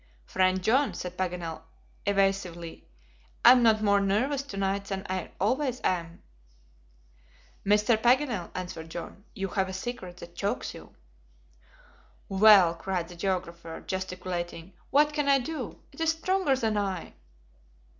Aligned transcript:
"Friend 0.25 0.63
John," 0.63 0.95
said 0.95 1.15
Paganel, 1.15 1.61
evasively, 2.07 2.87
"I 3.45 3.51
am 3.51 3.61
not 3.61 3.83
more 3.83 4.01
nervous 4.01 4.41
to 4.41 4.57
night 4.57 4.85
than 4.85 5.05
I 5.07 5.29
always 5.39 5.79
am." 5.83 6.23
"Mr. 7.63 7.95
Paganel," 7.97 8.49
answered 8.55 8.89
John, 8.89 9.25
"you 9.35 9.49
have 9.49 9.69
a 9.69 9.73
secret 9.73 10.17
that 10.17 10.33
chokes 10.35 10.73
you." 10.73 10.95
"Well!" 12.29 12.73
cried 12.73 13.09
the 13.09 13.15
geographer, 13.15 13.79
gesticulating, 13.85 14.73
"what 14.89 15.13
can 15.13 15.27
I 15.29 15.37
do? 15.37 15.77
It 15.91 16.01
is 16.01 16.13
stronger 16.13 16.55
than 16.55 16.79
I!" 16.79 17.13